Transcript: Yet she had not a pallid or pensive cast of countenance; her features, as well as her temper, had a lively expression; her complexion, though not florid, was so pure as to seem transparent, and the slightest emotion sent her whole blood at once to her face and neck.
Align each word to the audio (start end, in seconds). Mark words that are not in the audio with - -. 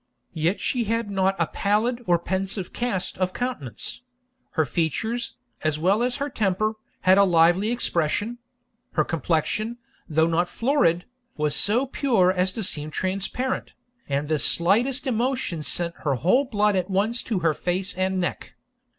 Yet 0.33 0.59
she 0.59 0.85
had 0.85 1.11
not 1.11 1.35
a 1.37 1.45
pallid 1.45 2.03
or 2.07 2.17
pensive 2.17 2.73
cast 2.73 3.19
of 3.19 3.33
countenance; 3.33 4.01
her 4.53 4.65
features, 4.65 5.35
as 5.63 5.77
well 5.77 6.01
as 6.01 6.15
her 6.15 6.27
temper, 6.27 6.73
had 7.01 7.19
a 7.19 7.23
lively 7.23 7.69
expression; 7.69 8.39
her 8.93 9.03
complexion, 9.05 9.77
though 10.09 10.25
not 10.25 10.49
florid, 10.49 11.05
was 11.37 11.55
so 11.55 11.85
pure 11.85 12.31
as 12.31 12.51
to 12.53 12.63
seem 12.63 12.89
transparent, 12.89 13.73
and 14.09 14.27
the 14.27 14.39
slightest 14.39 15.05
emotion 15.05 15.61
sent 15.61 15.93
her 15.97 16.15
whole 16.15 16.45
blood 16.45 16.75
at 16.75 16.89
once 16.89 17.21
to 17.21 17.41
her 17.41 17.53
face 17.53 17.93
and 17.95 18.19
neck. 18.19 18.55